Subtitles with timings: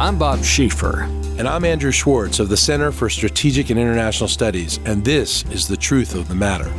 [0.00, 1.02] I'm Bob Schieffer.
[1.40, 5.66] And I'm Andrew Schwartz of the Center for Strategic and International Studies, and this is
[5.66, 6.72] The Truth of the Matter.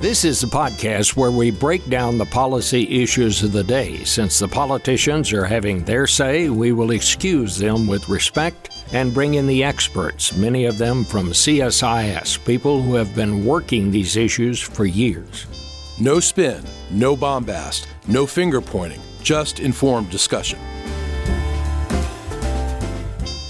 [0.00, 4.02] This is the podcast where we break down the policy issues of the day.
[4.04, 9.34] Since the politicians are having their say, we will excuse them with respect and bring
[9.34, 14.58] in the experts, many of them from CSIS, people who have been working these issues
[14.58, 15.46] for years.
[16.00, 20.58] No spin, no bombast, no finger pointing, just informed discussion.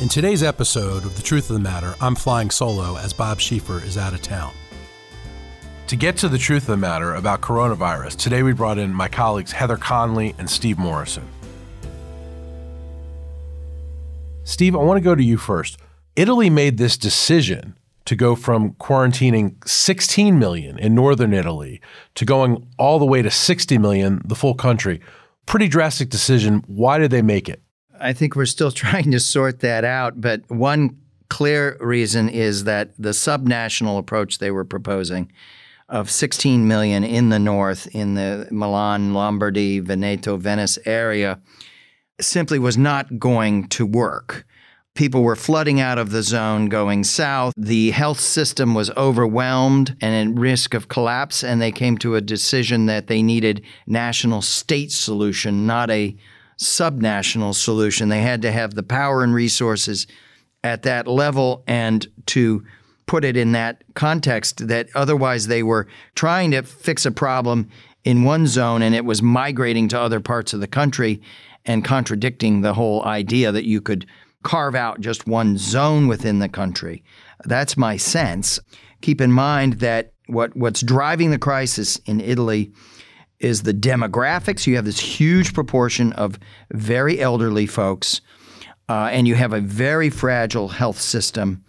[0.06, 3.84] In today's episode of The Truth of the Matter, I'm flying solo as Bob Schieffer
[3.84, 4.54] is out of town.
[5.88, 9.08] To get to the truth of the matter about coronavirus, today we brought in my
[9.08, 11.26] colleagues Heather Conley and Steve Morrison.
[14.44, 15.76] Steve, I want to go to you first.
[16.14, 21.80] Italy made this decision to go from quarantining 16 million in northern Italy
[22.14, 25.00] to going all the way to 60 million, the full country.
[25.46, 26.62] Pretty drastic decision.
[26.68, 27.60] Why did they make it?
[28.00, 32.90] I think we're still trying to sort that out, but one clear reason is that
[32.98, 35.30] the subnational approach they were proposing
[35.88, 41.40] of 16 million in the north in the Milan, Lombardy, Veneto, Venice area
[42.20, 44.46] simply was not going to work.
[44.94, 47.52] People were flooding out of the zone going south.
[47.56, 52.22] The health system was overwhelmed and at risk of collapse, and they came to a
[52.22, 56.16] decision that they needed national state solution, not a
[56.58, 58.08] subnational solution.
[58.08, 60.06] They had to have the power and resources
[60.64, 62.64] at that level and to
[63.06, 67.68] put it in that context that otherwise they were trying to fix a problem
[68.04, 71.20] in one zone and it was migrating to other parts of the country
[71.64, 74.06] and contradicting the whole idea that you could
[74.42, 77.02] carve out just one zone within the country.
[77.44, 78.60] That's my sense.
[79.02, 82.72] Keep in mind that what, what's driving the crisis in Italy
[83.40, 84.66] is the demographics.
[84.66, 86.38] You have this huge proportion of
[86.70, 88.20] very elderly folks,
[88.88, 91.64] uh, and you have a very fragile health system.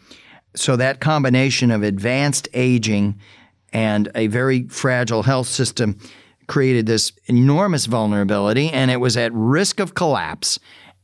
[0.56, 3.20] So, that combination of advanced aging
[3.74, 6.00] and a very fragile health system
[6.48, 10.60] created this enormous vulnerability, and it was at risk of collapse.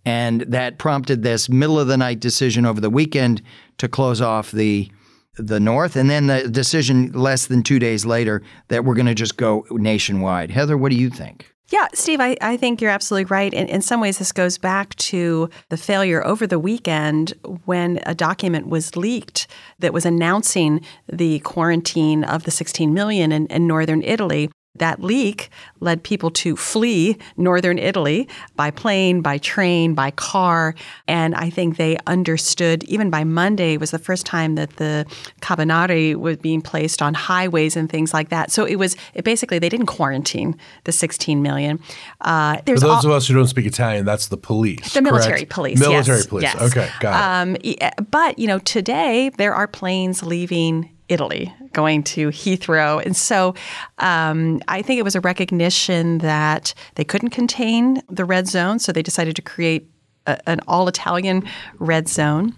[0.06, 3.42] And that prompted this middle of the night decision over the weekend
[3.78, 4.92] to close off the
[5.38, 9.16] the north, and then the decision less than two days later that we're going to
[9.16, 10.52] just go nationwide.
[10.52, 11.54] Heather, what do you think?
[11.70, 13.52] Yeah, Steve, I, I think you're absolutely right.
[13.52, 17.34] In, in some ways, this goes back to the failure over the weekend
[17.66, 19.48] when a document was leaked
[19.80, 24.52] that was announcing the quarantine of the 16 million in, in northern Italy.
[24.78, 25.50] That leak
[25.82, 30.74] led people to flee northern Italy by plane, by train, by car.
[31.08, 35.06] And I think they understood, even by Monday, was the first time that the
[35.42, 38.50] Carabinieri was being placed on highways and things like that.
[38.50, 41.80] So it was it basically, they didn't quarantine the 16 million.
[42.22, 44.92] Uh, For those all, of us who don't speak Italian, that's the police.
[44.96, 45.80] The military police.
[45.80, 46.44] Military yes, police.
[46.46, 46.62] Yes.
[46.76, 47.68] Okay, got it.
[47.70, 53.04] Um, but, you know, today there are planes leaving Italy, going to Heathrow.
[53.06, 53.56] And so
[54.00, 58.92] um, I think it was a recognition that they couldn't contain the red zone, so
[58.92, 59.90] they decided to create
[60.26, 61.44] a, an all Italian
[61.80, 62.56] red zone.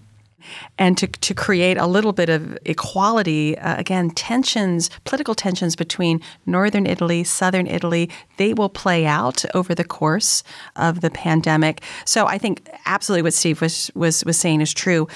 [0.78, 6.20] And to, to create a little bit of equality, uh, again, tensions, political tensions between
[6.46, 10.44] northern Italy, southern Italy, they will play out over the course
[10.76, 11.82] of the pandemic.
[12.04, 15.08] So I think absolutely what Steve was, was, was saying is true.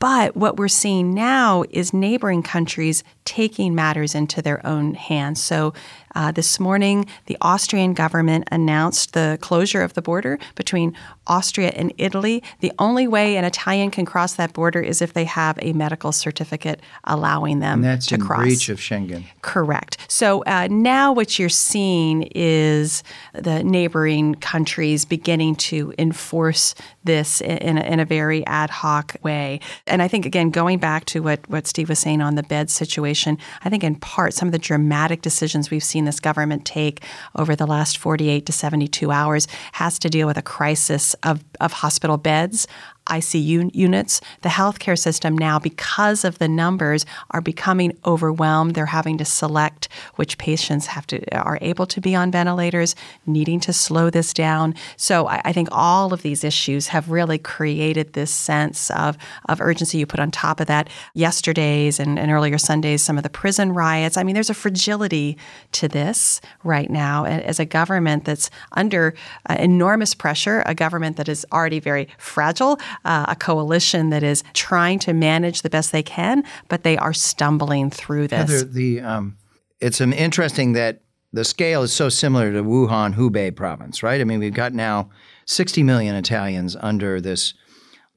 [0.00, 5.42] But what we're seeing now is neighboring countries taking matters into their own hands.
[5.42, 5.72] So
[6.14, 10.94] uh, this morning, the Austrian government announced the closure of the border between
[11.26, 12.42] Austria and Italy.
[12.60, 16.12] The only way an Italian can cross that border is if they have a medical
[16.12, 18.42] certificate allowing them to in cross.
[18.42, 19.24] breach of Schengen.
[19.42, 19.96] Correct.
[20.08, 23.02] So uh, now what you're seeing is
[23.32, 29.60] the neighboring countries beginning to enforce this in a, in a very ad hoc way.
[29.86, 32.70] And I think again, going back to what what Steve was saying on the bed
[32.70, 36.64] situation, I think in part some of the dramatic decisions we've seen seen this government
[36.64, 37.02] take
[37.36, 41.72] over the last 48 to 72 hours has to deal with a crisis of, of
[41.72, 42.66] hospital beds,
[43.06, 44.20] ICU units.
[44.42, 48.74] The healthcare system now, because of the numbers, are becoming overwhelmed.
[48.74, 52.94] They're having to select which patients have to are able to be on ventilators,
[53.26, 54.74] needing to slow this down.
[54.96, 59.18] So I, I think all of these issues have really created this sense of,
[59.48, 59.98] of urgency.
[59.98, 63.72] You put on top of that yesterday's and, and earlier Sundays, some of the prison
[63.72, 64.16] riots.
[64.16, 65.36] I mean, there's a fragility
[65.72, 69.14] to this right now as a government that's under
[69.48, 74.42] uh, enormous pressure, a government that is already very fragile uh, a coalition that is
[74.52, 78.50] trying to manage the best they can, but they are stumbling through this.
[78.50, 79.36] Heather, the um,
[79.80, 81.00] it's um, interesting that
[81.32, 84.20] the scale is so similar to Wuhan, Hubei province, right?
[84.20, 85.10] I mean, we've got now
[85.46, 87.54] 60 million Italians under this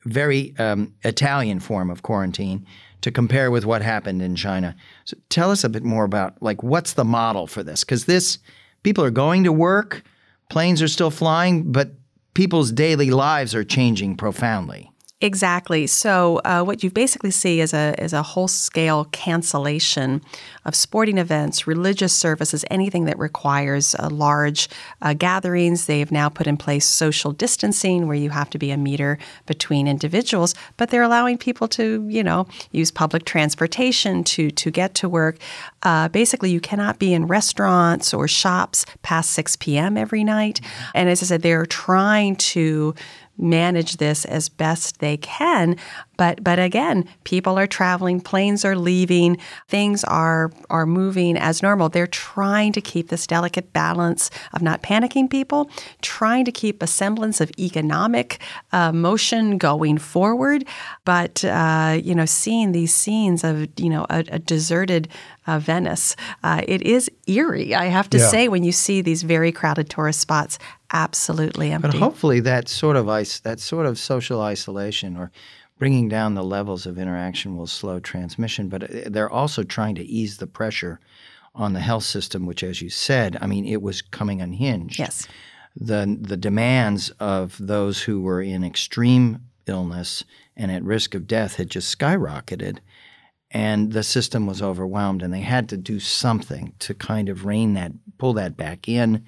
[0.05, 2.65] very um, Italian form of quarantine
[3.01, 4.75] to compare with what happened in China.
[5.05, 7.83] So tell us a bit more about like what's the model for this?
[7.83, 8.39] Because this
[8.83, 10.03] people are going to work,
[10.49, 11.91] planes are still flying, but
[12.37, 14.91] people's daily lives are changing profoundly.
[15.19, 15.87] Exactly.
[15.87, 20.21] So uh, what you basically see is a is a whole scale cancellation
[20.63, 24.69] of sporting events, religious services, anything that requires uh, large
[25.01, 25.87] uh, gatherings.
[25.87, 29.17] They have now put in place social distancing, where you have to be a meter
[29.47, 34.93] between individuals, but they're allowing people to you know use public transportation to to get
[34.93, 35.39] to work.
[35.81, 39.97] Uh, basically, you cannot be in restaurants or shops past 6 p.m.
[39.97, 40.61] every night.
[40.93, 42.93] And as I said, they're trying to
[43.37, 45.77] manage this as best they can.
[46.17, 49.37] But but again, people are traveling, planes are leaving,
[49.67, 51.89] things are are moving as normal.
[51.89, 55.69] They're trying to keep this delicate balance of not panicking people,
[56.01, 58.39] trying to keep a semblance of economic
[58.71, 60.65] uh, motion going forward.
[61.05, 65.07] But uh, you know, seeing these scenes of you know a, a deserted
[65.45, 67.73] uh, Venice, uh, it is eerie.
[67.73, 68.27] I have to yeah.
[68.27, 70.59] say, when you see these very crowded tourist spots,
[70.91, 71.89] absolutely empty.
[71.89, 75.31] But hopefully, that sort of ice, that sort of social isolation, or
[75.77, 80.03] bringing down the levels of interaction will slow transmission, but uh, they're also trying to
[80.03, 80.99] ease the pressure
[81.53, 84.99] on the health system, which, as you said, I mean, it was coming unhinged.
[84.99, 85.27] Yes.
[85.75, 90.23] The, the demands of those who were in extreme illness
[90.55, 92.79] and at risk of death had just skyrocketed.
[93.51, 97.75] And the system was overwhelmed, and they had to do something to kind of rein
[97.75, 99.25] that, pull that back in,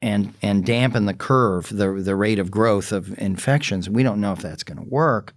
[0.00, 3.88] and and dampen the curve, the the rate of growth of infections.
[3.88, 5.34] We don't know if that's going to work,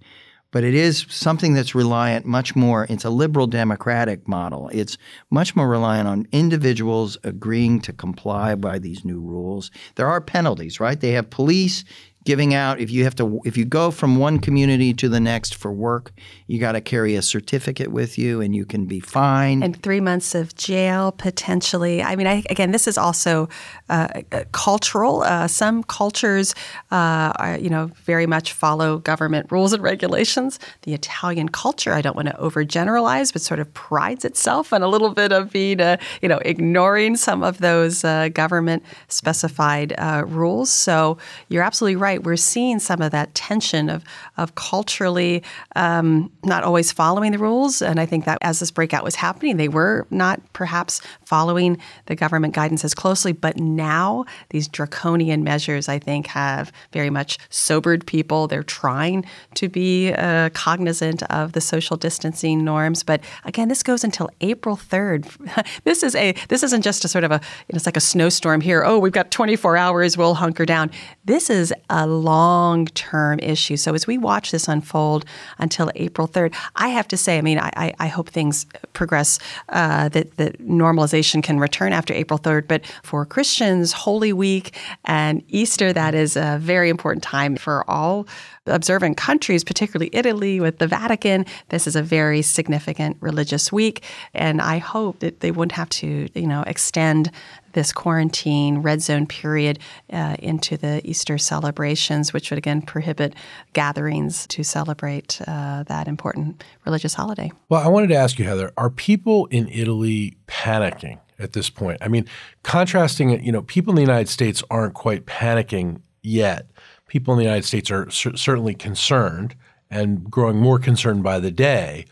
[0.57, 2.87] but it is something that's reliant much more.
[2.89, 4.71] It's a liberal democratic model.
[4.73, 4.97] It's
[5.29, 9.69] much more reliant on individuals agreeing to comply by these new rules.
[9.97, 10.99] There are penalties, right?
[10.99, 11.83] They have police
[12.27, 12.77] giving out.
[12.77, 16.11] If you have to if you go from one community to the next for work
[16.47, 19.63] you got to carry a certificate with you and you can be fined.
[19.63, 22.01] And three months of jail potentially.
[22.01, 23.47] I mean I, again this is also
[23.89, 25.23] uh, uh, cultural.
[25.23, 26.55] Uh, some cultures
[26.91, 30.59] uh, are, you know very much follow government rules and regulations.
[30.81, 34.87] The italian culture i don't want to overgeneralize but sort of prides itself on a
[34.87, 39.93] little bit of being uh, you know ignoring some of those uh, government specified
[40.27, 40.69] rules.
[40.69, 41.17] So
[41.49, 42.25] you're absolutely right right.
[42.25, 44.03] We're seeing some of that tension of
[44.37, 45.43] of culturally
[45.75, 49.57] um, not always following the rules, and I think that as this breakout was happening,
[49.57, 53.31] they were not perhaps following the government guidance as closely.
[53.31, 58.47] But now these draconian measures, I think, have very much sobered people.
[58.47, 59.25] They're trying
[59.55, 63.03] to be uh, cognizant of the social distancing norms.
[63.03, 65.27] But again, this goes until April third.
[65.83, 68.83] this is a this isn't just a sort of a it's like a snowstorm here.
[68.83, 70.17] Oh, we've got 24 hours.
[70.17, 70.91] We'll hunker down.
[71.25, 73.77] This is a long term issue.
[73.77, 75.25] So as we watch this unfold
[75.57, 79.39] until April 3rd, I have to say, I mean, I, I hope things progress,
[79.69, 82.67] uh, that, that normalization can return after April 3rd.
[82.67, 84.75] But for Christians, Holy Week
[85.05, 88.27] and Easter, that is a very important time for all
[88.67, 91.45] observant countries, particularly Italy with the Vatican.
[91.69, 96.27] This is a very significant religious week, and I hope that they wouldn't have to,
[96.33, 97.31] you know, extend
[97.77, 99.77] this quarantine red zone period
[100.11, 103.35] uh, into the Easter celebrations, which would again prohibit
[103.73, 107.51] gatherings to celebrate uh, that important religious holiday.
[107.69, 111.99] Well, I wanted to ask you, Heather, are people in Italy panicking at this point?
[112.01, 112.25] I mean,
[112.63, 116.71] contrasting it, you know, people in the United States aren't quite panicking yet.
[117.07, 119.55] People in the United States are certainly concerned
[119.91, 122.07] and growing more concerned by the day.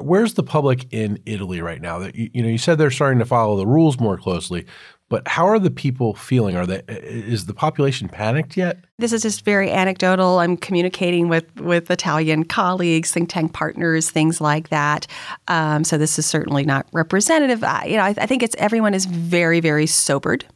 [0.00, 2.00] Where's the public in Italy right now?
[2.00, 4.66] You, you know, you said they're starting to follow the rules more closely,
[5.14, 6.56] but how are the people feeling?
[6.56, 8.78] Are they is the population panicked yet?
[8.98, 10.40] This is just very anecdotal.
[10.40, 15.06] I'm communicating with with Italian colleagues, think tank partners, things like that.
[15.46, 17.62] Um, so this is certainly not representative.
[17.62, 20.46] I, you know, I, I think it's everyone is very very sobered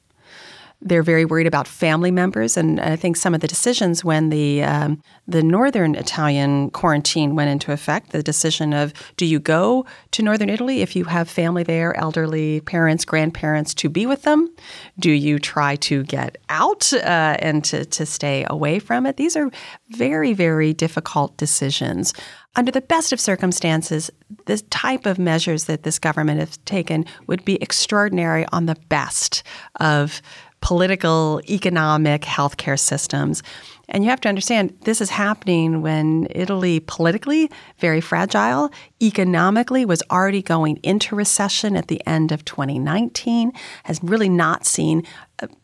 [0.80, 4.62] they're very worried about family members, and I think some of the decisions when the
[4.62, 10.22] um, the northern Italian quarantine went into effect, the decision of do you go to
[10.22, 14.48] northern Italy if you have family there, elderly parents, grandparents, to be with them?
[15.00, 19.16] Do you try to get out uh, and to, to stay away from it?
[19.16, 19.50] These are
[19.90, 22.14] very, very difficult decisions.
[22.56, 24.10] Under the best of circumstances,
[24.46, 29.42] the type of measures that this government has taken would be extraordinary on the best
[29.78, 30.20] of
[30.60, 33.42] political, economic, healthcare systems.
[33.88, 38.70] And you have to understand this is happening when Italy, politically, very fragile,
[39.02, 43.52] economically, was already going into recession at the end of 2019,
[43.84, 45.04] has really not seen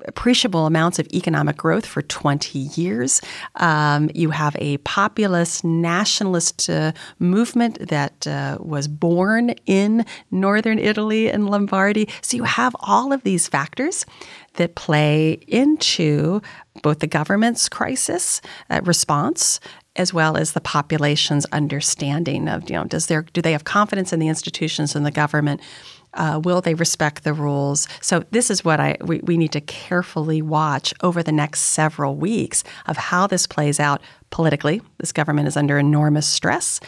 [0.06, 3.20] appreciable amounts of economic growth for 20 years.
[3.56, 11.28] Um, you have a populist nationalist uh, movement that uh, was born in northern Italy
[11.28, 12.08] and Lombardy.
[12.22, 14.06] So you have all of these factors
[14.54, 16.40] that play into
[16.82, 19.60] both the government's crisis uh, response
[19.96, 24.12] as well as the population's understanding of you know does there do they have confidence
[24.12, 25.60] in the institutions and the government
[26.14, 27.88] uh, will they respect the rules?
[28.00, 32.16] So this is what I we, we need to carefully watch over the next several
[32.16, 34.80] weeks of how this plays out politically.
[34.98, 36.80] This government is under enormous stress.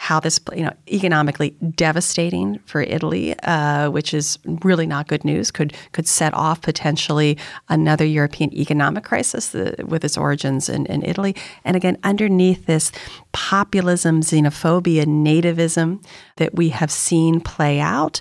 [0.00, 5.50] How this, you know, economically devastating for Italy, uh, which is really not good news.
[5.50, 7.36] Could could set off potentially
[7.68, 11.34] another European economic crisis uh, with its origins in, in Italy.
[11.64, 12.92] And again, underneath this
[13.32, 16.04] populism, xenophobia, nativism
[16.36, 18.20] that we have seen play out,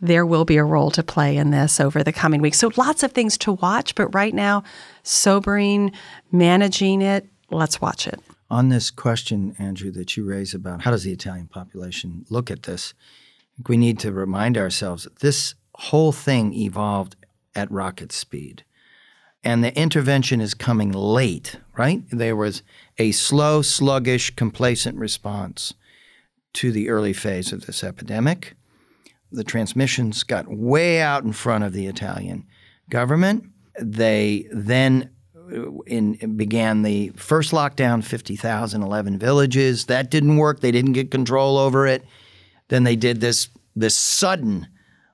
[0.00, 2.58] there will be a role to play in this over the coming weeks.
[2.58, 4.62] So lots of things to watch, but right now,
[5.02, 5.92] sobering,
[6.32, 8.18] managing it, let's watch it.
[8.50, 12.64] On this question, Andrew, that you raise about how does the Italian population look at
[12.64, 12.94] this,
[13.68, 17.16] we need to remind ourselves that this whole thing evolved
[17.54, 18.64] at rocket speed.
[19.44, 22.02] And the intervention is coming late, right?
[22.10, 22.62] There was
[22.98, 25.72] a slow, sluggish, complacent response
[26.54, 28.54] to the early phase of this epidemic
[29.32, 32.46] the transmissions got way out in front of the Italian
[32.88, 33.44] government.
[33.80, 35.10] They then
[35.86, 39.86] in, began the first lockdown, 50,000, 11 villages.
[39.86, 40.60] That didn't work.
[40.60, 42.04] They didn't get control over it.
[42.68, 44.68] Then they did this, this sudden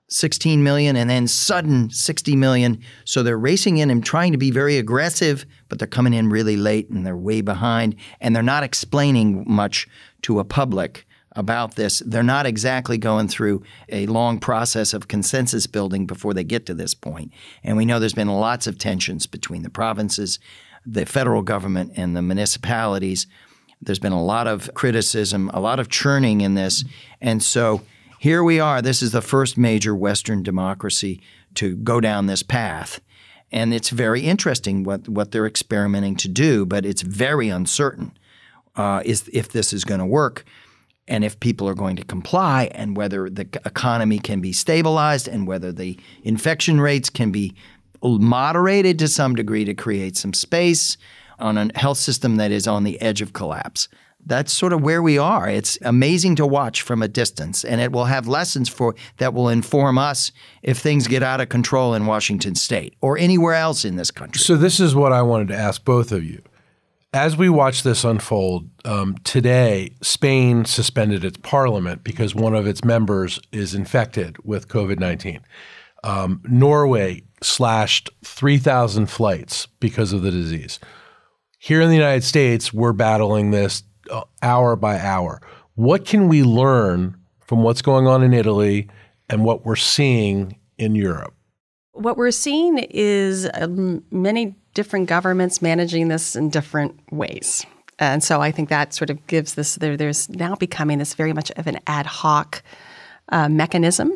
[0.08, 2.80] 16 million and then sudden 60 million.
[3.04, 6.56] So they're racing in and trying to be very aggressive, but they're coming in really
[6.56, 9.88] late and they're way behind and they're not explaining much
[10.22, 12.02] to a public about this.
[12.04, 16.74] They're not exactly going through a long process of consensus building before they get to
[16.74, 17.32] this point.
[17.62, 20.38] And we know there's been lots of tensions between the provinces,
[20.84, 23.26] the federal government, and the municipalities.
[23.80, 26.84] There's been a lot of criticism, a lot of churning in this.
[27.20, 27.82] And so
[28.18, 28.80] here we are.
[28.80, 31.20] This is the first major Western democracy
[31.56, 33.00] to go down this path.
[33.52, 38.16] And it's very interesting what, what they're experimenting to do, but it's very uncertain
[38.74, 40.44] uh, is, if this is going to work
[41.08, 45.46] and if people are going to comply and whether the economy can be stabilized and
[45.46, 47.54] whether the infection rates can be
[48.02, 50.96] moderated to some degree to create some space
[51.38, 53.88] on a health system that is on the edge of collapse.
[54.28, 55.48] That's sort of where we are.
[55.48, 59.48] It's amazing to watch from a distance, and it will have lessons for that will
[59.48, 60.32] inform us
[60.64, 64.40] if things get out of control in Washington State or anywhere else in this country.
[64.40, 66.42] So this is what I wanted to ask both of you
[67.16, 72.84] as we watch this unfold, um, today Spain suspended its parliament because one of its
[72.84, 75.40] members is infected with COVID 19.
[76.04, 80.78] Um, Norway slashed 3,000 flights because of the disease.
[81.58, 85.40] Here in the United States, we're battling this uh, hour by hour.
[85.74, 88.90] What can we learn from what's going on in Italy
[89.30, 91.34] and what we're seeing in Europe?
[91.92, 97.66] What we're seeing is um, many different governments managing this in different ways.
[97.98, 101.32] And so I think that sort of gives this, there, there's now becoming this very
[101.32, 102.62] much of an ad hoc
[103.30, 104.12] uh, mechanism.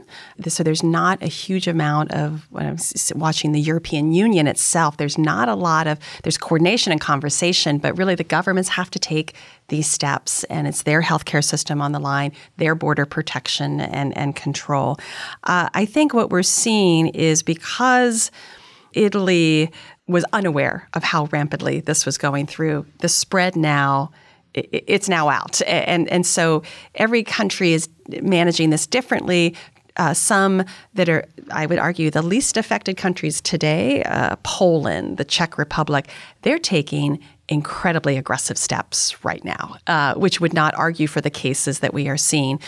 [0.47, 2.77] So there's not a huge amount of when I'm
[3.19, 4.99] watching the European Union itself.
[4.99, 8.99] There's not a lot of there's coordination and conversation, but really the governments have to
[9.01, 9.35] take
[9.69, 14.37] these steps, and it's their healthcare system on the line, their border protection and and
[14.37, 14.97] control.
[15.43, 18.31] Uh, I think what we're seeing is because
[18.93, 19.71] Italy
[20.11, 22.87] was unaware of how rampantly this was going through.
[22.99, 24.11] The spread now
[24.55, 26.63] it's now out, and and so
[26.95, 27.89] every country is
[28.21, 29.55] managing this differently.
[29.97, 30.65] Uh, some
[30.95, 36.09] that are, I would argue, the least affected countries today, uh, Poland, the Czech Republic,
[36.43, 41.81] they're taking incredibly aggressive steps right now, uh, which would not argue for the cases
[41.81, 42.61] that we are seeing.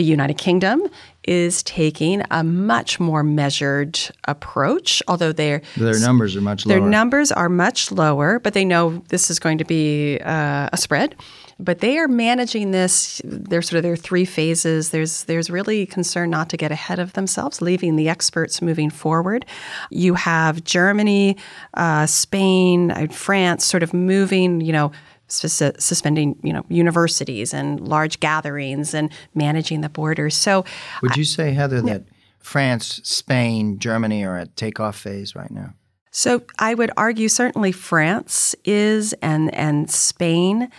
[0.00, 0.88] The United Kingdom
[1.24, 6.80] is taking a much more measured approach, although their their numbers are much lower.
[6.80, 10.76] Their numbers are much lower, but they know this is going to be uh, a
[10.78, 11.16] spread.
[11.58, 13.20] But they are managing this.
[13.24, 14.88] There's sort of their three phases.
[14.88, 19.44] There's there's really concern not to get ahead of themselves, leaving the experts moving forward.
[19.90, 21.36] You have Germany,
[21.74, 24.62] uh, Spain, France, sort of moving.
[24.62, 24.92] You know
[25.30, 30.34] suspending, you know, universities and large gatherings and managing the borders.
[30.36, 30.64] So,
[31.02, 31.94] would you say, Heather, yeah.
[31.94, 32.04] that
[32.38, 35.74] France, Spain, Germany are at takeoff phase right now?
[36.10, 40.70] So I would argue certainly France is and and Spain.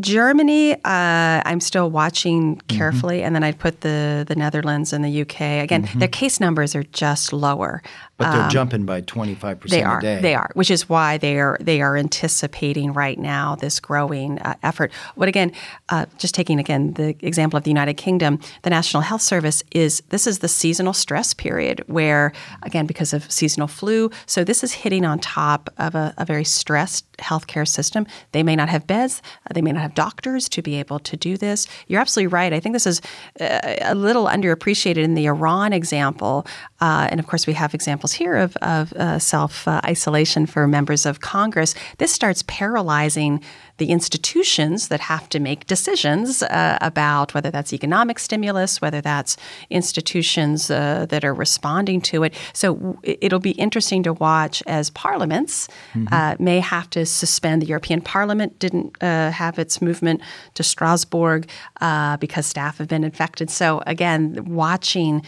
[0.00, 3.26] Germany, uh, I'm still watching carefully, mm-hmm.
[3.26, 5.62] and then I'd put the the Netherlands and the UK.
[5.62, 5.98] Again, mm-hmm.
[5.98, 7.82] their case numbers are just lower.
[8.20, 10.20] But they're um, jumping by 25% they are, a day.
[10.20, 14.56] They are, which is why they are they are anticipating right now this growing uh,
[14.62, 14.92] effort.
[15.16, 15.52] But again,
[15.88, 20.02] uh, just taking again the example of the United Kingdom, the National Health Service is
[20.10, 24.72] this is the seasonal stress period where again because of seasonal flu, so this is
[24.72, 28.06] hitting on top of a, a very stressed healthcare system.
[28.32, 31.16] They may not have beds, uh, they may not have doctors to be able to
[31.16, 31.66] do this.
[31.86, 32.52] You're absolutely right.
[32.52, 33.00] I think this is
[33.40, 36.46] uh, a little underappreciated in the Iran example,
[36.82, 40.66] uh, and of course we have examples here of, of uh, self uh, isolation for
[40.66, 43.42] members of Congress, this starts paralyzing
[43.80, 49.38] the institutions that have to make decisions uh, about whether that's economic stimulus, whether that's
[49.70, 52.34] institutions uh, that are responding to it.
[52.52, 56.12] So it'll be interesting to watch as parliaments mm-hmm.
[56.12, 57.62] uh, may have to suspend.
[57.62, 60.20] The European Parliament didn't uh, have its movement
[60.54, 61.48] to Strasbourg
[61.80, 63.50] uh, because staff have been infected.
[63.50, 65.22] So again, watching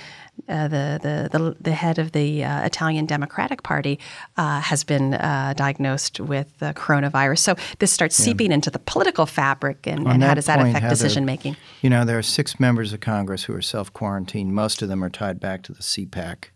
[0.49, 3.99] uh, the, the, the the head of the uh, Italian Democratic Party
[4.37, 7.39] uh, has been uh, diagnosed with the coronavirus.
[7.39, 8.25] So this starts yeah.
[8.25, 11.57] seeping into the political fabric, and, and how does that affect Heather, decision making?
[11.81, 14.53] You know, there are six members of Congress who are self quarantined.
[14.53, 16.47] Most of them are tied back to the CPAC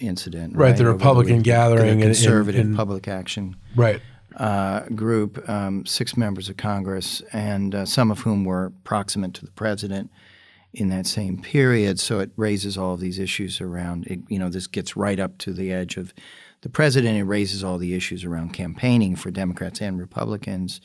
[0.00, 0.56] incident.
[0.56, 0.76] Right, right?
[0.76, 3.56] the Republican the gathering, the conservative and, and, public action.
[3.76, 4.00] Right.
[4.36, 9.44] Uh, group, um, six members of Congress, and uh, some of whom were proximate to
[9.44, 10.10] the president
[10.74, 12.00] in that same period.
[12.00, 15.38] So it raises all of these issues around, it, you know, this gets right up
[15.38, 16.12] to the edge of
[16.62, 17.18] the president.
[17.18, 20.80] It raises all the issues around campaigning for Democrats and Republicans.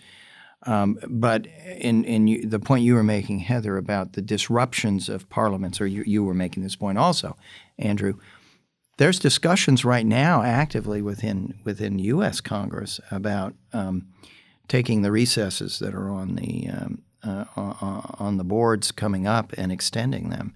[0.63, 5.29] Um, but in, in you, the point you were making, Heather, about the disruptions of
[5.29, 7.37] parliaments, or you, you were making this point also,
[7.77, 8.15] Andrew,
[8.97, 12.41] there's discussions right now actively within within U.S.
[12.41, 14.07] Congress about um,
[14.67, 19.71] taking the recesses that are on the um, uh, on the boards coming up and
[19.71, 20.55] extending them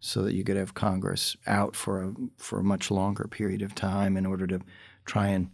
[0.00, 3.74] so that you could have Congress out for a for a much longer period of
[3.74, 4.60] time in order to
[5.04, 5.48] try and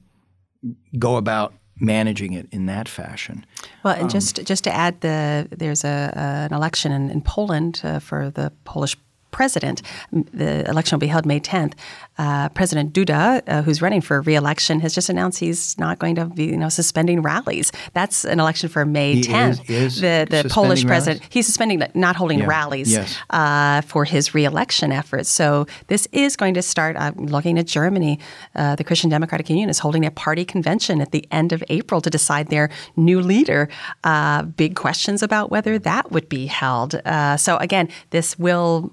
[0.99, 3.47] go about managing it in that fashion.
[3.85, 7.81] Well, and um, just just to add, the there's a, an election in, in Poland
[7.85, 8.97] uh, for the Polish
[9.31, 9.83] president.
[10.13, 11.75] The election will be held May 10th.
[12.19, 16.27] Uh, president Duda, uh, who's running for reelection, has just announced he's not going to
[16.27, 17.71] be, you know, suspending rallies.
[17.93, 19.71] That's an election for May he 10th.
[19.71, 21.33] Is, is the the Polish president rallies?
[21.33, 22.47] he's suspending, not holding yeah.
[22.47, 23.17] rallies yes.
[23.31, 25.29] uh, for his reelection efforts.
[25.29, 26.97] So this is going to start.
[26.97, 28.19] I'm looking at Germany.
[28.55, 32.01] Uh, the Christian Democratic Union is holding a party convention at the end of April
[32.01, 33.69] to decide their new leader.
[34.03, 36.97] Uh, big questions about whether that would be held.
[37.05, 38.93] Uh, so again, this will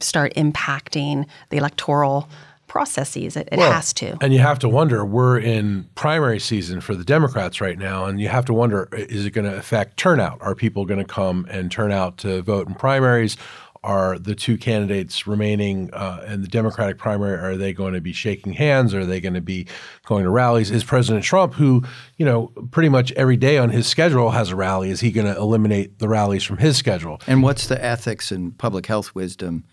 [0.00, 2.28] start impacting the electoral
[2.66, 3.36] processes.
[3.36, 4.16] It, it well, has to.
[4.22, 8.18] And you have to wonder, we're in primary season for the Democrats right now, and
[8.18, 10.40] you have to wonder, is it going to affect turnout?
[10.40, 13.36] Are people going to come and turn out to vote in primaries?
[13.84, 17.36] Are the two candidates remaining uh, in the Democratic primary?
[17.36, 18.94] Are they going to be shaking hands?
[18.94, 19.66] Are they going to be
[20.06, 20.70] going to rallies?
[20.70, 21.82] Is President Trump, who
[22.16, 25.26] you know pretty much every day on his schedule has a rally, is he going
[25.26, 27.20] to eliminate the rallies from his schedule?
[27.26, 29.64] And what's the ethics and public health wisdom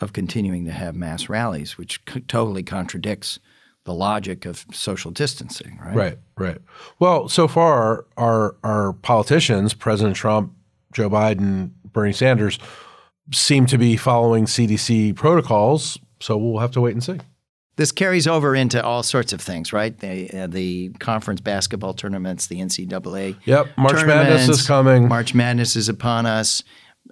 [0.00, 3.40] of continuing to have mass rallies, which c- totally contradicts
[3.84, 5.96] the logic of social distancing, right?
[5.96, 6.58] Right, right.
[7.00, 10.52] Well, so far our our politicians, President Trump,
[10.92, 12.60] Joe Biden, Bernie Sanders
[13.32, 15.98] seem to be following CDC protocols.
[16.20, 17.18] So we'll have to wait and see.
[17.76, 19.96] This carries over into all sorts of things, right?
[19.98, 23.36] The, uh, the conference basketball tournaments, the NCAA.
[23.44, 25.08] Yep, March Madness is coming.
[25.08, 26.62] March Madness is upon us.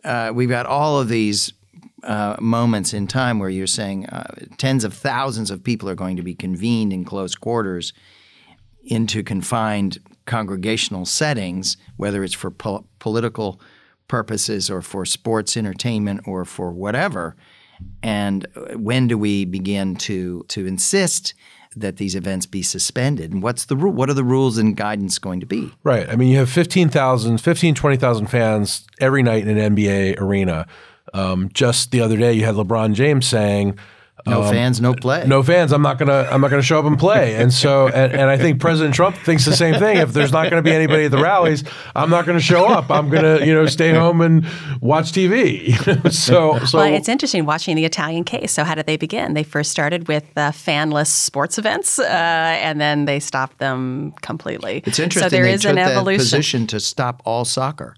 [0.05, 1.53] Uh, we've got all of these
[2.03, 6.17] uh, moments in time where you're saying uh, tens of thousands of people are going
[6.17, 7.93] to be convened in close quarters
[8.85, 13.61] into confined congregational settings, whether it's for po- political
[14.09, 17.37] purposes or for sports entertainment or for whatever.
[18.03, 21.35] And when do we begin to to insist
[21.77, 23.33] that these events be suspended?
[23.33, 23.93] And what's the rule?
[23.93, 25.71] What are the rules and guidance going to be?
[25.85, 26.09] Right.
[26.09, 30.67] I mean, you have 15,000, 15, 20,000 fans every night in an NBA arena.
[31.15, 33.79] Um, just the other day, you had LeBron James saying,
[34.29, 35.25] no um, fans, no play.
[35.27, 35.73] No fans.
[35.73, 36.29] I'm not gonna.
[36.31, 37.37] I'm not gonna show up and play.
[37.37, 39.99] And so, and, and I think President Trump thinks the same thing.
[39.99, 41.65] If there's not going to be anybody at the rallies,
[41.95, 42.91] I'm not going to show up.
[42.91, 44.47] I'm gonna, you know, stay home and
[44.81, 45.73] watch TV.
[46.13, 48.53] so, so well, it's interesting watching the Italian case.
[48.53, 49.35] So, how did they begin?
[49.35, 54.83] They first started with uh, fanless sports events, uh, and then they stopped them completely.
[54.87, 55.31] It's interesting.
[55.31, 56.19] So there they is took an evolution.
[56.19, 57.95] Position to stop all soccer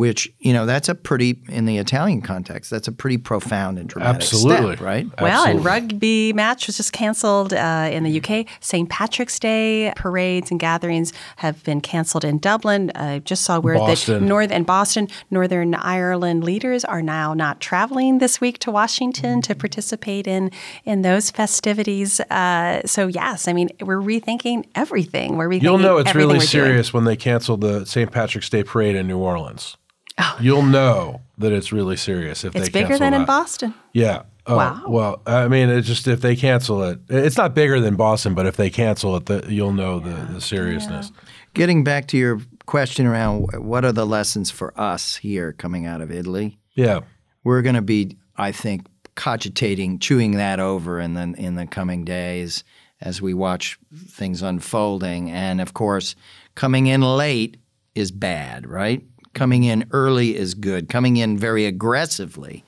[0.00, 3.86] which you know that's a pretty in the Italian context that's a pretty profound and
[3.86, 4.76] dramatic Absolutely.
[4.76, 5.06] step, right?
[5.20, 8.46] Well, and rugby match was just canceled uh, in the UK.
[8.60, 8.88] St.
[8.88, 12.90] Patrick's Day parades and gatherings have been canceled in Dublin.
[12.94, 18.20] I just saw where the North and Boston, Northern Ireland leaders are now not traveling
[18.20, 20.50] this week to Washington to participate in
[20.86, 22.20] in those festivities.
[22.20, 25.36] Uh, so yes, I mean we're rethinking everything.
[25.36, 26.48] We're rethinking You'll know it's really we're doing.
[26.48, 28.10] serious when they cancel the St.
[28.10, 29.76] Patrick's Day parade in New Orleans.
[30.20, 30.36] Oh.
[30.40, 32.58] You'll know that it's really serious if Oh.
[32.58, 33.24] It's they bigger cancel than in.
[33.26, 33.74] Boston.
[33.92, 34.22] Yeah.
[34.46, 34.82] Oh, Wow.
[34.88, 38.46] Well, I mean, it's just if they cancel it, it's not bigger than Boston, but
[38.46, 41.12] if they cancel it, the, you'll know the, the seriousness.
[41.54, 46.00] Getting back to your question around what are the lessons for us here coming out
[46.00, 47.00] of Italy, Yeah.
[47.44, 52.04] we're going to be, I think, cogitating, chewing that over in the in the coming
[52.04, 52.64] days
[53.00, 53.78] as we watch
[54.08, 55.30] things unfolding.
[55.30, 56.14] And of course,
[56.54, 57.56] coming in late
[57.94, 59.02] is bad, right?
[59.34, 60.88] Coming in early is good.
[60.88, 62.64] Coming in very aggressively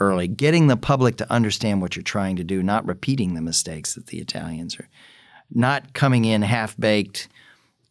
[0.00, 3.94] early, getting the public to understand what you're trying to do, not repeating the mistakes
[3.94, 4.88] that the Italians are,
[5.50, 7.28] not coming in half baked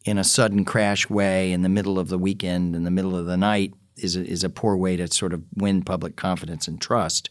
[0.04, 3.26] in a sudden crash way in the middle of the weekend, in the middle of
[3.26, 6.80] the night, is a, is a poor way to sort of win public confidence and
[6.80, 7.30] trust.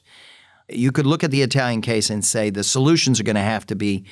[0.69, 3.65] You could look at the Italian case and say the solutions are going to have
[3.67, 4.05] to be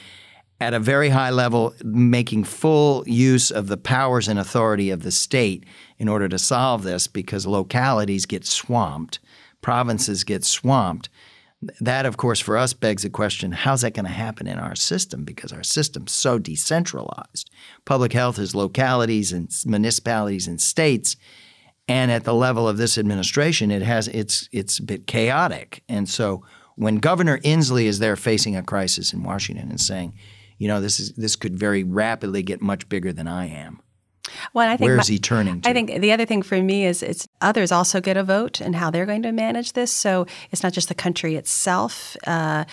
[0.62, 5.12] at a very high level, making full use of the powers and authority of the
[5.12, 5.66] state
[5.98, 9.20] in order to solve this because localities get swamped,
[9.62, 11.10] provinces get swamped.
[11.80, 14.76] That, of course, for us begs the question how's that going to happen in our
[14.76, 15.26] system?
[15.26, 17.50] Because our system's so decentralized.
[17.86, 21.16] Public health is localities and municipalities and states.
[21.88, 25.84] And at the level of this administration, it has it's it's a bit chaotic.
[25.90, 26.44] And so
[26.76, 30.14] when Governor Inslee is there facing a crisis in Washington and saying,
[30.58, 33.82] you know, this is this could very rapidly get much bigger than I am.
[34.54, 35.70] Well, I think Where is he turning to?
[35.70, 38.76] I think the other thing for me is it's others also get a vote and
[38.76, 39.92] how they're going to manage this.
[39.92, 42.18] So it's not just the country itself.
[42.28, 42.66] Uh,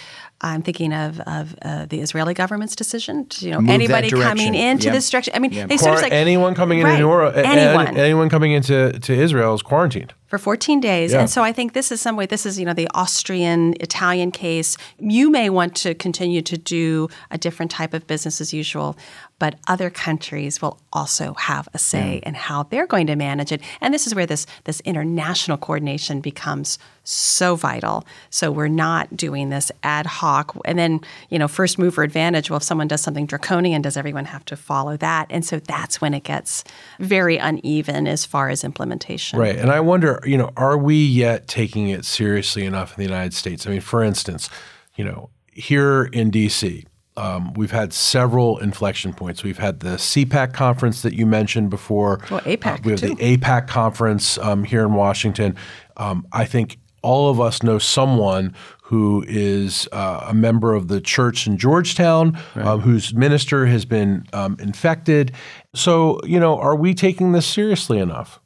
[0.44, 3.26] I'm thinking of, of uh, the Israeli government's decision.
[3.26, 4.94] To, you know, Move anybody coming into Yep.
[4.94, 5.32] this direction.
[5.36, 5.68] I mean, Yep.
[5.68, 6.98] they sort of like anyone coming into Right.
[6.98, 10.12] New Orleans, anyone anyone coming into to Israel is quarantined.
[10.26, 11.12] for 14 days.
[11.12, 11.20] Yeah.
[11.20, 14.30] And so I think this is some way, this is, you know, the Austrian, Italian
[14.30, 14.78] case.
[14.98, 18.96] You may want to continue to do a different type of business as usual,
[19.38, 23.60] but other countries will also have a say in how they're going to manage it.
[23.82, 28.04] And this is where this, this international coordination becomes so vital.
[28.30, 30.56] So we're not doing this ad hoc.
[30.64, 32.48] And then, you know, first mover advantage.
[32.48, 35.26] Well, if someone does something draconian, does everyone have to follow that?
[35.30, 36.64] And so that's when it gets
[37.00, 39.38] very uneven as far as implementation.
[39.38, 39.56] Right.
[39.56, 43.34] And I wonder, you know, are we yet taking it seriously enough in the United
[43.34, 43.66] States?
[43.66, 44.48] I mean, for instance,
[44.94, 49.42] you know, here in DC, um, we've had several inflection points.
[49.44, 52.20] We've had the CPAC conference that you mentioned before.
[52.30, 53.14] Well, AIPAC, Uh, we have too.
[53.14, 55.56] the AIPAC conference um, here in Washington.
[55.96, 61.00] Um, I think all of us know someone who is uh, a member of the
[61.00, 65.32] church in Georgetown, um, whose minister has been um, infected.
[65.74, 68.38] So, you know, are we taking this seriously enough?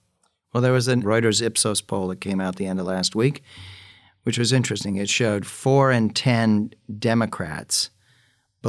[0.53, 3.43] Well, there was a Reuters Ipsos poll that came out the end of last week,
[4.23, 4.97] which was interesting.
[4.97, 7.91] It showed four in 10 Democrats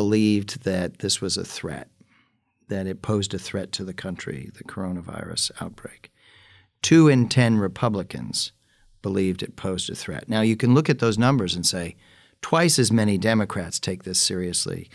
[0.01, 1.87] believed that this was a threat,
[2.67, 6.11] that it posed a threat to the country, the coronavirus outbreak.
[6.83, 8.51] Two in 10 Republicans
[9.01, 10.29] believed it posed a threat.
[10.29, 11.95] Now, you can look at those numbers and say
[12.43, 14.87] twice as many Democrats take this seriously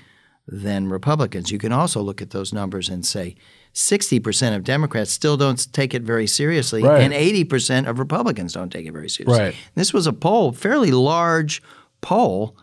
[0.47, 1.51] than Republicans.
[1.51, 3.35] You can also look at those numbers and say
[3.75, 7.03] 60% of Democrats still don't take it very seriously, Right.
[7.03, 9.43] and 80% of Republicans don't take it very seriously.
[9.47, 9.55] Right.
[9.75, 11.61] This was a poll, fairly large
[12.03, 12.57] poll.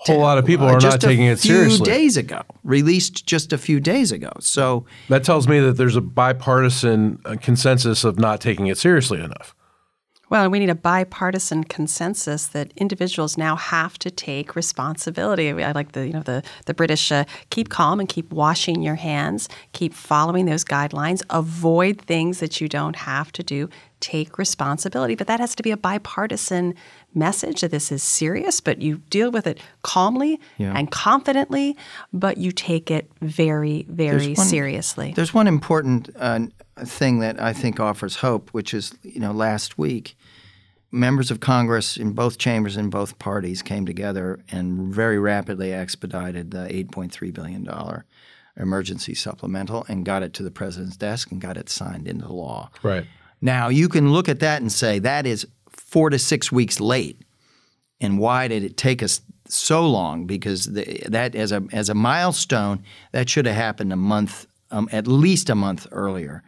[0.00, 1.84] A whole lot of people are just not taking a it few seriously.
[1.84, 4.30] days ago, released just a few days ago.
[4.40, 9.20] So That tells me that there's a bipartisan uh, consensus of not taking it seriously
[9.20, 9.54] enough.
[10.30, 15.50] Well, we need a bipartisan consensus that individuals now have to take responsibility.
[15.50, 18.96] I like the you know the the British uh, keep calm and keep washing your
[18.96, 23.68] hands, keep following those guidelines, avoid things that you don't have to do,
[24.00, 25.14] take responsibility.
[25.14, 26.74] But that has to be a bipartisan
[27.14, 31.76] message that this is serious, but you deal with it calmly and confidently,
[32.12, 35.12] but you take it very very one- seriously.
[35.14, 36.40] There's one important uh,
[36.84, 40.16] thing that I think offers hope, which is, you know, last week,
[40.90, 46.52] members of Congress in both chambers in both parties came together and very rapidly expedited
[46.52, 47.68] the $8.3 billion
[48.56, 52.70] emergency supplemental and got it to the president's desk and got it signed into law.
[52.82, 53.06] Right.
[53.44, 57.20] Now, you can look at that and say that is four to six weeks late.
[58.00, 60.26] And why did it take us so long?
[60.26, 64.88] Because the, that, as a, as a milestone, that should have happened a month, um,
[64.92, 66.42] at least a month earlier.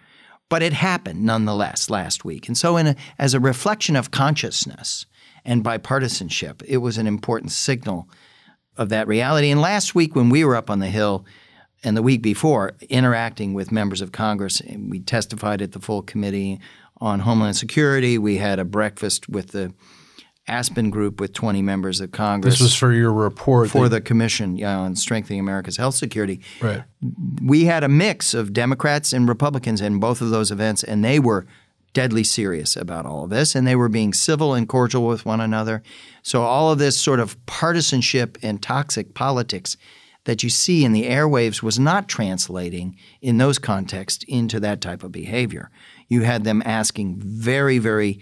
[0.48, 2.48] But it happened nonetheless last week.
[2.48, 5.04] And so, in a, as a reflection of consciousness
[5.44, 8.08] and bipartisanship, it was an important signal
[8.78, 9.50] of that reality.
[9.50, 11.26] And last week, when we were up on the Hill,
[11.84, 16.58] and the week before, interacting with members of Congress, we testified at the full committee
[16.98, 18.18] on Homeland Security.
[18.18, 19.72] We had a breakfast with the
[20.48, 22.54] Aspen Group with 20 members of Congress.
[22.54, 26.40] This was for your report for the Commission yeah, on Strengthening America's Health Security.
[26.60, 26.84] Right.
[27.42, 31.18] We had a mix of Democrats and Republicans in both of those events, and they
[31.18, 31.46] were
[31.92, 35.40] deadly serious about all of this, and they were being civil and cordial with one
[35.40, 35.82] another.
[36.22, 39.76] So all of this sort of partisanship and toxic politics
[40.24, 45.02] that you see in the airwaves was not translating in those contexts into that type
[45.02, 45.70] of behavior.
[46.08, 48.20] You had them asking very, very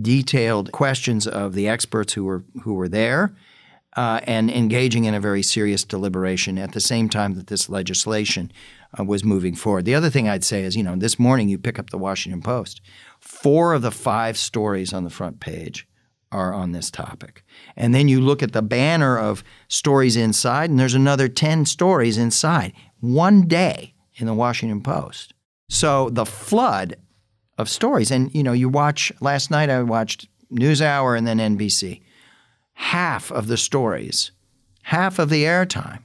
[0.00, 3.34] detailed questions of the experts who were who were there,
[3.96, 8.50] uh, and engaging in a very serious deliberation at the same time that this legislation
[8.98, 9.84] uh, was moving forward.
[9.84, 12.42] The other thing I'd say is, you know, this morning you pick up the Washington
[12.42, 12.80] Post,
[13.20, 15.86] four of the five stories on the front page
[16.32, 17.44] are on this topic.
[17.76, 22.18] And then you look at the banner of stories inside, and there's another 10 stories
[22.18, 22.72] inside.
[22.98, 25.32] One day in the Washington Post.
[25.68, 26.96] So the flood
[27.58, 28.10] of stories.
[28.10, 32.02] And you know, you watch last night I watched NewsHour and then NBC.
[32.74, 34.32] Half of the stories,
[34.82, 36.02] half of the airtime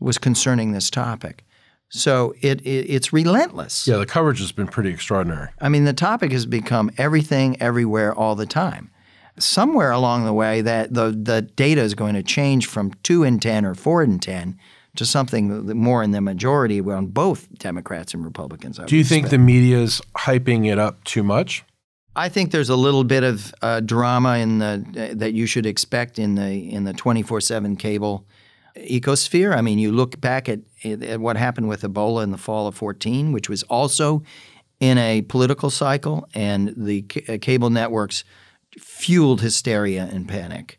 [0.00, 1.44] was concerning this topic.
[1.88, 3.86] So it, it, it's relentless.
[3.86, 5.50] Yeah, the coverage has been pretty extraordinary.
[5.60, 8.90] I mean, the topic has become everything, everywhere, all the time.
[9.38, 13.38] Somewhere along the way, that the the data is going to change from two in
[13.38, 14.58] ten or four in ten
[14.96, 18.78] to something more in the majority on both Democrats and Republicans.
[18.78, 21.64] I Do you think the media is hyping it up too much?
[22.14, 25.66] I think there's a little bit of uh, drama in the uh, that you should
[25.66, 28.26] expect in the in the 24/7 cable
[28.76, 29.54] ecosphere.
[29.56, 32.74] I mean, you look back at, at what happened with Ebola in the fall of
[32.74, 34.22] 14, which was also
[34.80, 38.24] in a political cycle, and the c- uh, cable networks
[38.78, 40.78] fueled hysteria and panic,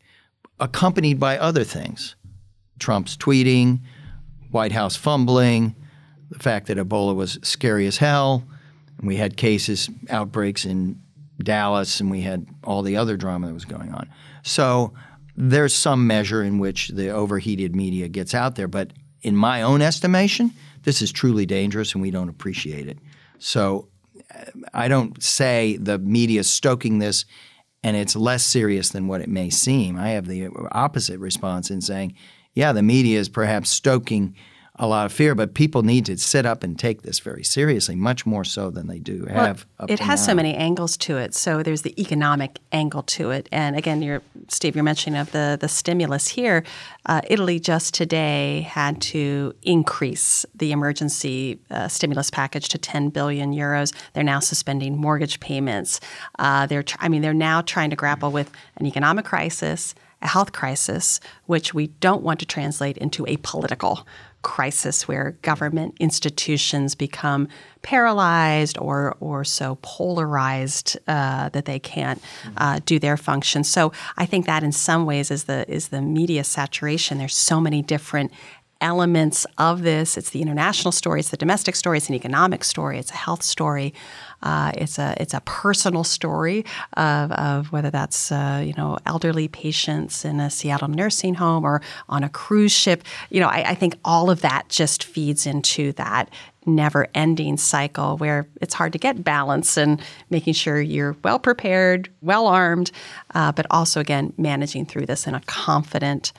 [0.60, 2.16] accompanied by other things.
[2.80, 3.80] Trump's tweeting,
[4.52, 5.76] White House fumbling,
[6.30, 8.44] the fact that Ebola was scary as hell.
[8.98, 11.02] And we had cases, outbreaks in
[11.42, 14.10] Dallas, and we had all the other drama that was going on.
[14.44, 14.94] So
[15.36, 18.68] there's some measure in which the overheated media gets out there.
[18.68, 20.52] But in my own estimation,
[20.84, 22.98] this is truly dangerous and we don't appreciate it.
[23.40, 23.90] So
[24.74, 27.26] I don't say the media is stoking this
[27.84, 29.98] and it's less serious than what it may seem.
[29.98, 32.16] I have the opposite response in saying
[32.58, 34.34] yeah, the media is perhaps stoking
[34.80, 37.96] a lot of fear, but people need to sit up and take this very seriously,
[37.96, 39.66] much more so than they do have.
[39.80, 40.26] Well, it has now.
[40.32, 41.36] so many angles to it.
[41.36, 45.58] So there's the economic angle to it, and again, you're, Steve, you're mentioning of the
[45.60, 46.64] the stimulus here.
[47.06, 53.54] Uh, Italy just today had to increase the emergency uh, stimulus package to 10 billion
[53.54, 53.94] euros.
[54.14, 56.00] They're now suspending mortgage payments.
[56.40, 60.28] Uh, they're, tr- I mean, they're now trying to grapple with an economic crisis a
[60.28, 64.08] health crisis, which we don't want to translate into a political
[64.44, 67.48] crisis where government institutions become
[67.82, 72.22] paralyzed or or so polarized uh, that they can't
[72.58, 73.64] uh, do their function.
[73.64, 77.18] So I think that in some ways is the is the media saturation.
[77.18, 78.32] There's so many different
[78.82, 80.18] elements of this.
[80.18, 83.44] It's the international story, it's the domestic story, it's an economic story, it's a health
[83.44, 83.94] story.
[84.44, 89.48] Uh, it's a it's a personal story of, of whether that's uh, you know elderly
[89.48, 93.04] patients in a Seattle nursing home or on a cruise ship.
[93.30, 96.30] You know, I, I think all of that just feeds into that
[96.68, 102.10] never ending cycle where it's hard to get balance and making sure you're well prepared,
[102.22, 102.92] well armed,
[103.34, 106.34] uh, but also, again, managing through this in a confident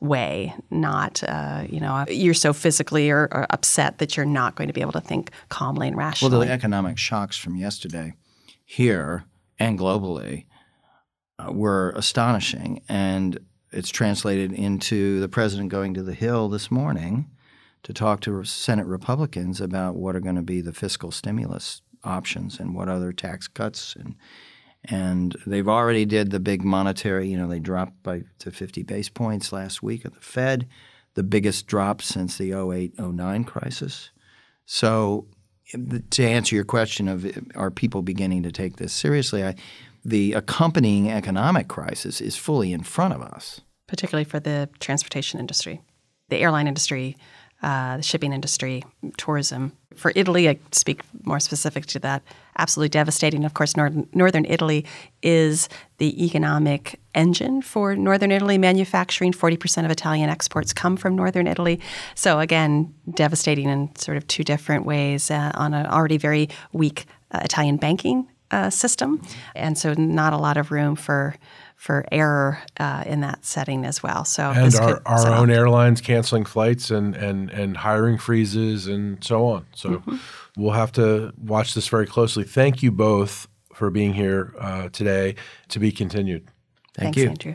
[0.00, 4.66] way, not, uh, you know, you're so physically or, or, upset that you're not going
[4.66, 6.36] to be able to think calmly and rationally.
[6.36, 8.14] Well, the economic shocks from yesterday
[8.64, 9.24] here
[9.58, 10.46] and globally
[11.38, 12.82] uh, were astonishing.
[12.88, 13.38] And
[13.72, 17.30] it's translated into the president going to the Hill this morning
[17.82, 22.58] to talk to Senate Republicans about what are going to be the fiscal stimulus options
[22.58, 24.14] and what other tax cuts and
[24.84, 27.28] and they've already did the big monetary.
[27.28, 30.68] You know, they dropped by to 50 base points last week at the Fed,
[31.14, 34.10] the biggest drop since the 08-09 crisis.
[34.64, 35.26] So,
[36.10, 39.54] to answer your question of are people beginning to take this seriously, I,
[40.04, 45.80] the accompanying economic crisis is fully in front of us, particularly for the transportation industry,
[46.28, 47.16] the airline industry
[47.62, 48.82] uh, the shipping industry,
[49.16, 49.72] tourism.
[49.94, 52.22] For Italy, I speak more specific to that.
[52.56, 53.44] Absolutely devastating.
[53.44, 54.86] Of course, northern, northern Italy
[55.22, 55.68] is
[55.98, 59.32] the economic engine for northern Italy manufacturing.
[59.32, 61.80] 40% of Italian exports come from northern Italy.
[62.14, 67.06] So, again, devastating in sort of two different ways uh, on an already very weak
[67.32, 69.22] uh, Italian banking uh, system,
[69.54, 71.36] and so not a lot of room for
[71.80, 74.22] for error uh, in that setting as well.
[74.26, 79.46] So and our, our own airlines canceling flights and, and and hiring freezes and so
[79.46, 79.64] on.
[79.74, 80.16] So mm-hmm.
[80.58, 82.44] we'll have to watch this very closely.
[82.44, 85.36] Thank you both for being here uh, today.
[85.70, 86.48] To be continued.
[86.94, 87.54] Thank Thanks, you,